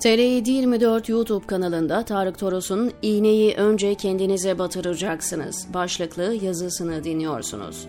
TR724 0.00 1.10
YouTube 1.10 1.46
kanalında 1.46 2.04
Tarık 2.04 2.38
Toros'un 2.38 2.92
İğneyi 3.02 3.54
önce 3.54 3.94
kendinize 3.94 4.58
batıracaksınız 4.58 5.66
başlıklı 5.74 6.34
yazısını 6.42 7.04
dinliyorsunuz. 7.04 7.86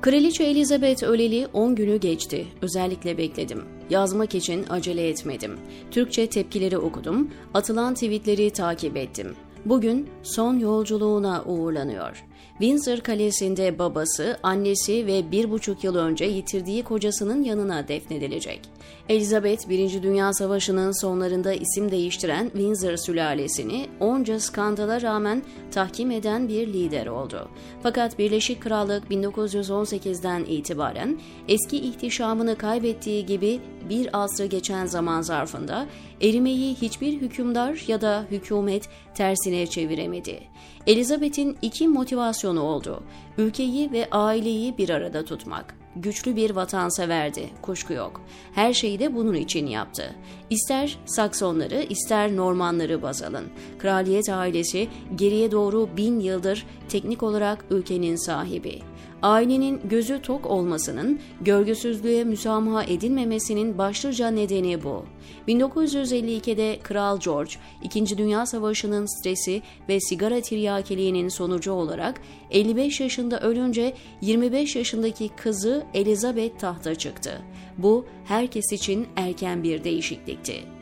Kraliçe 0.00 0.44
Elizabeth 0.44 1.02
öleli 1.02 1.46
10 1.52 1.74
günü 1.74 1.96
geçti. 1.96 2.46
Özellikle 2.62 3.18
bekledim. 3.18 3.64
Yazmak 3.90 4.34
için 4.34 4.64
acele 4.70 5.08
etmedim. 5.08 5.58
Türkçe 5.90 6.26
tepkileri 6.26 6.78
okudum, 6.78 7.30
atılan 7.54 7.94
tweetleri 7.94 8.50
takip 8.50 8.96
ettim. 8.96 9.36
Bugün 9.64 10.08
son 10.22 10.58
yolculuğuna 10.58 11.44
uğurlanıyor. 11.44 12.24
Windsor 12.58 12.98
Kalesi'nde 12.98 13.78
babası, 13.78 14.38
annesi 14.42 15.06
ve 15.06 15.30
bir 15.30 15.50
buçuk 15.50 15.84
yıl 15.84 15.96
önce 15.96 16.24
yitirdiği 16.24 16.82
kocasının 16.82 17.42
yanına 17.42 17.88
defnedilecek. 17.88 18.60
Elizabeth, 19.08 19.68
Birinci 19.68 20.02
Dünya 20.02 20.32
Savaşı'nın 20.32 21.00
sonlarında 21.00 21.52
isim 21.52 21.90
değiştiren 21.90 22.44
Windsor 22.44 22.96
sülalesini 22.96 23.86
onca 24.00 24.40
skandala 24.40 25.02
rağmen 25.02 25.42
tahkim 25.70 26.10
eden 26.10 26.48
bir 26.48 26.66
lider 26.66 27.06
oldu. 27.06 27.48
Fakat 27.82 28.18
Birleşik 28.18 28.62
Krallık 28.62 29.10
1918'den 29.10 30.44
itibaren 30.44 31.18
eski 31.48 31.76
ihtişamını 31.76 32.56
kaybettiği 32.56 33.26
gibi 33.26 33.60
bir 33.88 34.08
asrı 34.12 34.46
geçen 34.46 34.86
zaman 34.86 35.22
zarfında 35.22 35.86
erimeyi 36.20 36.74
hiçbir 36.74 37.12
hükümdar 37.12 37.84
ya 37.86 38.00
da 38.00 38.26
hükümet 38.30 38.88
tersine 39.14 39.66
çeviremedi. 39.66 40.40
Elizabeth'in 40.86 41.56
iki 41.62 41.88
motivasyonu 42.26 42.60
oldu. 42.60 43.02
Ülkeyi 43.38 43.92
ve 43.92 44.08
aileyi 44.10 44.78
bir 44.78 44.90
arada 44.90 45.24
tutmak. 45.24 45.74
Güçlü 45.96 46.36
bir 46.36 46.50
vatanseverdi, 46.50 47.50
kuşku 47.62 47.92
yok. 47.92 48.20
Her 48.54 48.72
şeyi 48.72 48.98
de 48.98 49.14
bunun 49.14 49.34
için 49.34 49.66
yaptı. 49.66 50.14
İster 50.50 50.98
Saksonları, 51.06 51.82
ister 51.82 52.36
Normanları 52.36 53.02
baz 53.02 53.22
alın. 53.22 53.44
Kraliyet 53.78 54.28
ailesi 54.28 54.88
geriye 55.14 55.50
doğru 55.50 55.88
bin 55.96 56.20
yıldır 56.20 56.66
teknik 56.88 57.22
olarak 57.22 57.64
ülkenin 57.70 58.16
sahibi 58.16 58.82
ailenin 59.22 59.80
gözü 59.84 60.22
tok 60.22 60.46
olmasının, 60.46 61.20
görgüsüzlüğe 61.40 62.24
müsamaha 62.24 62.84
edilmemesinin 62.84 63.78
başlıca 63.78 64.30
nedeni 64.30 64.84
bu. 64.84 65.04
1952'de 65.48 66.78
Kral 66.82 67.20
George, 67.20 67.52
İkinci 67.82 68.18
Dünya 68.18 68.46
Savaşı'nın 68.46 69.06
stresi 69.06 69.62
ve 69.88 70.00
sigara 70.00 70.40
tiryakiliğinin 70.40 71.28
sonucu 71.28 71.72
olarak 71.72 72.20
55 72.50 73.00
yaşında 73.00 73.40
ölünce 73.40 73.94
25 74.20 74.76
yaşındaki 74.76 75.28
kızı 75.28 75.86
Elizabeth 75.94 76.58
tahta 76.58 76.94
çıktı. 76.94 77.42
Bu 77.78 78.06
herkes 78.24 78.72
için 78.72 79.06
erken 79.16 79.62
bir 79.62 79.84
değişiklikti. 79.84 80.75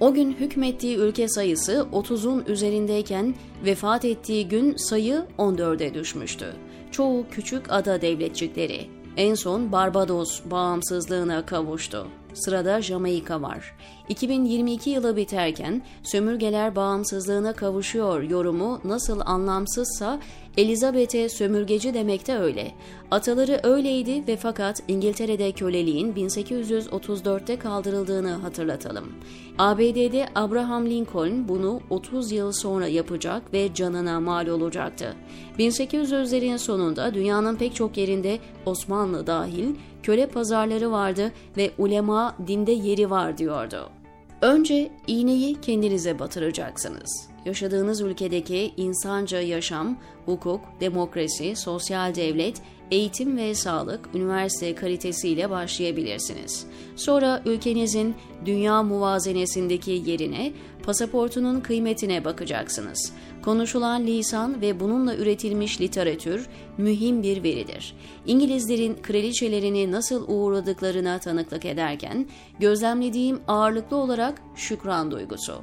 O 0.00 0.14
gün 0.14 0.32
hükmettiği 0.32 0.96
ülke 0.96 1.28
sayısı 1.28 1.86
30'un 1.92 2.44
üzerindeyken 2.44 3.34
vefat 3.64 4.04
ettiği 4.04 4.48
gün 4.48 4.76
sayı 4.76 5.24
14'e 5.38 5.94
düşmüştü. 5.94 6.46
Çoğu 6.90 7.26
küçük 7.30 7.72
ada 7.72 8.02
devletçikleri. 8.02 8.86
En 9.16 9.34
son 9.34 9.72
Barbados 9.72 10.40
bağımsızlığına 10.50 11.46
kavuştu. 11.46 12.06
Sırada 12.34 12.82
Jamaika 12.82 13.42
var. 13.42 13.74
2022 14.08 14.90
yılı 14.90 15.16
biterken 15.16 15.82
sömürgeler 16.02 16.76
bağımsızlığına 16.76 17.52
kavuşuyor 17.52 18.22
yorumu 18.22 18.80
nasıl 18.84 19.20
anlamsızsa 19.24 20.20
Elizabeth'e 20.56 21.28
sömürgeci 21.28 21.94
demek 21.94 22.26
de 22.26 22.38
öyle. 22.38 22.72
Ataları 23.10 23.60
öyleydi 23.62 24.26
ve 24.28 24.36
fakat 24.36 24.82
İngiltere'de 24.88 25.52
köleliğin 25.52 26.12
1834'te 26.12 27.58
kaldırıldığını 27.58 28.30
hatırlatalım. 28.30 29.12
ABD'de 29.58 30.28
Abraham 30.34 30.86
Lincoln 30.86 31.48
bunu 31.48 31.80
30 31.90 32.32
yıl 32.32 32.52
sonra 32.52 32.86
yapacak 32.86 33.52
ve 33.52 33.74
canına 33.74 34.20
mal 34.20 34.46
olacaktı. 34.46 35.14
1800'lerin 35.58 36.58
sonunda 36.58 37.14
dünyanın 37.14 37.56
pek 37.56 37.74
çok 37.74 37.96
yerinde 37.96 38.38
Osmanlı 38.66 39.26
dahil 39.26 39.74
köle 40.02 40.26
pazarları 40.26 40.92
vardı 40.92 41.32
ve 41.56 41.70
ulema 41.78 42.36
dinde 42.46 42.72
yeri 42.72 43.10
var 43.10 43.38
diyordu. 43.38 43.99
Önce 44.42 44.90
iğneyi 45.06 45.60
kendinize 45.60 46.18
batıracaksınız. 46.18 47.28
Yaşadığınız 47.44 48.00
ülkedeki 48.00 48.72
insanca 48.76 49.40
yaşam, 49.40 49.96
hukuk, 50.26 50.60
demokrasi, 50.80 51.56
sosyal 51.56 52.14
devlet, 52.14 52.62
eğitim 52.90 53.36
ve 53.36 53.54
sağlık, 53.54 54.08
üniversite 54.14 54.74
kalitesiyle 54.74 55.50
başlayabilirsiniz. 55.50 56.66
Sonra 56.96 57.42
ülkenizin 57.46 58.14
dünya 58.44 58.82
muvazenesindeki 58.82 60.02
yerine, 60.06 60.52
pasaportunun 60.90 61.60
kıymetine 61.60 62.24
bakacaksınız. 62.24 63.12
Konuşulan 63.42 64.06
lisan 64.06 64.60
ve 64.60 64.80
bununla 64.80 65.16
üretilmiş 65.16 65.80
literatür 65.80 66.46
mühim 66.78 67.22
bir 67.22 67.42
veridir. 67.42 67.94
İngilizlerin 68.26 68.96
kraliçelerini 69.02 69.92
nasıl 69.92 70.28
uğurladıklarına 70.28 71.18
tanıklık 71.18 71.64
ederken 71.64 72.26
gözlemlediğim 72.58 73.40
ağırlıklı 73.48 73.96
olarak 73.96 74.42
şükran 74.56 75.10
duygusu. 75.10 75.54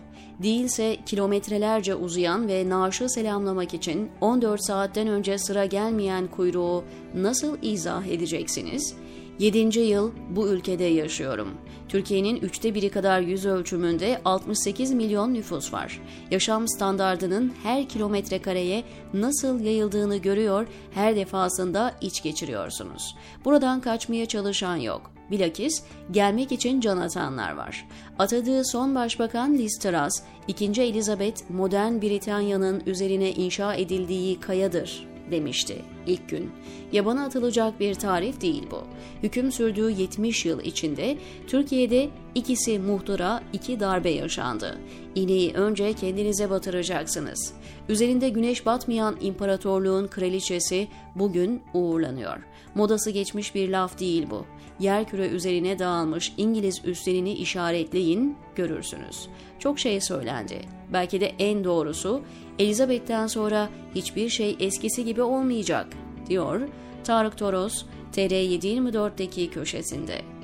Değilse 0.44 0.98
kilometrelerce 1.06 1.96
uzayan 1.96 2.48
ve 2.48 2.70
naaşı 2.70 3.10
selamlamak 3.10 3.74
için 3.74 4.10
14 4.22 4.64
saatten 4.64 5.08
önce 5.08 5.38
sıra 5.38 5.66
gelmeyen 5.66 6.28
kuyruğu 6.28 6.84
nasıl 7.16 7.58
izah 7.62 8.06
edeceksiniz?'' 8.06 9.08
7. 9.40 9.80
yıl 9.80 10.12
bu 10.30 10.48
ülkede 10.50 10.84
yaşıyorum. 10.84 11.48
Türkiye'nin 11.90 12.36
üçte 12.36 12.76
biri 12.76 12.90
kadar 12.90 13.22
yüz 13.22 13.46
ölçümünde 13.46 14.22
68 14.26 14.92
milyon 14.92 15.34
nüfus 15.34 15.74
var. 15.74 16.02
Yaşam 16.32 16.68
standardının 16.68 17.54
her 17.64 17.90
kilometre 17.90 18.42
kareye 18.42 18.84
nasıl 19.14 19.60
yayıldığını 19.60 20.18
görüyor, 20.18 20.68
her 20.94 21.16
defasında 21.16 21.96
iç 22.02 22.24
geçiriyorsunuz. 22.24 23.16
Buradan 23.46 23.82
kaçmaya 23.82 24.26
çalışan 24.26 24.76
yok. 24.76 25.12
Bilakis 25.32 25.84
gelmek 26.12 26.52
için 26.52 26.82
can 26.82 26.98
atanlar 26.98 27.56
var. 27.56 27.88
Atadığı 28.20 28.66
son 28.66 28.96
başbakan 28.96 29.58
Liz 29.58 29.80
Truss, 29.80 30.22
2. 30.48 30.82
Elizabeth 30.82 31.50
modern 31.50 32.02
Britanya'nın 32.02 32.84
üzerine 32.86 33.32
inşa 33.32 33.74
edildiği 33.74 34.40
kayadır 34.40 35.17
demişti 35.32 35.82
ilk 36.08 36.30
gün. 36.30 36.52
Yabana 36.92 37.26
atılacak 37.26 37.80
bir 37.80 37.94
tarif 37.94 38.42
değil 38.42 38.64
bu. 38.72 38.84
Hüküm 39.24 39.52
sürdüğü 39.52 39.92
70 39.92 40.46
yıl 40.46 40.62
içinde 40.62 41.18
Türkiye'de 41.48 42.10
ikisi 42.36 42.80
muhtıra, 42.80 43.44
iki 43.54 43.80
darbe 43.80 44.10
yaşandı. 44.10 44.78
İğneyi 45.16 45.54
önce 45.54 45.94
kendinize 45.94 46.50
batıracaksınız. 46.50 47.54
Üzerinde 47.90 48.30
güneş 48.30 48.66
batmayan 48.66 49.18
imparatorluğun 49.22 50.08
kraliçesi 50.08 50.88
bugün 51.16 51.62
uğurlanıyor. 51.74 52.38
Modası 52.76 53.12
geçmiş 53.12 53.56
bir 53.56 53.70
laf 53.70 54.00
değil 54.00 54.28
bu. 54.30 54.46
Yerküre 54.80 55.28
üzerine 55.28 55.80
dağılmış 55.80 56.34
İngiliz 56.38 56.82
üslerini 56.86 57.34
işaretleyin, 57.34 58.38
görürsünüz. 58.56 59.28
Çok 59.60 59.80
şey 59.80 60.02
söylendi. 60.02 60.62
Belki 60.94 61.22
de 61.22 61.32
en 61.40 61.64
doğrusu 61.64 62.22
Elizabeth'ten 62.60 63.28
sonra 63.28 63.70
hiçbir 63.96 64.30
şey 64.30 64.56
eskisi 64.60 65.06
gibi 65.06 65.22
olmayacak, 65.22 65.88
diyor 66.30 66.62
Tarık 67.04 67.38
Toros 67.38 67.86
TR724'deki 68.14 69.50
köşesinde. 69.50 70.37